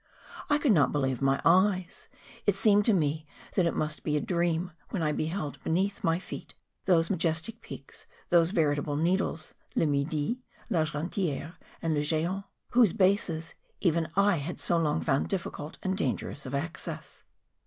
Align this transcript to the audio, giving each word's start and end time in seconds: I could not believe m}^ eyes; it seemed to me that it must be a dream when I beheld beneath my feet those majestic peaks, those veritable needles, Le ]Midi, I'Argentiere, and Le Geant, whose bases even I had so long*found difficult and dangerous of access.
I 0.49 0.57
could 0.57 0.71
not 0.71 0.91
believe 0.91 1.19
m}^ 1.19 1.39
eyes; 1.45 2.07
it 2.47 2.55
seemed 2.55 2.85
to 2.85 2.91
me 2.93 3.27
that 3.53 3.67
it 3.67 3.75
must 3.75 4.03
be 4.03 4.17
a 4.17 4.19
dream 4.19 4.71
when 4.89 5.03
I 5.03 5.11
beheld 5.11 5.63
beneath 5.63 6.03
my 6.03 6.17
feet 6.17 6.55
those 6.85 7.11
majestic 7.11 7.61
peaks, 7.61 8.07
those 8.29 8.49
veritable 8.49 8.95
needles, 8.95 9.53
Le 9.75 9.85
]Midi, 9.85 10.41
I'Argentiere, 10.71 11.53
and 11.83 11.93
Le 11.93 12.01
Geant, 12.01 12.45
whose 12.71 12.93
bases 12.93 13.53
even 13.79 14.07
I 14.15 14.37
had 14.37 14.59
so 14.59 14.75
long*found 14.75 15.29
difficult 15.29 15.77
and 15.83 15.95
dangerous 15.95 16.47
of 16.47 16.55
access. 16.55 17.23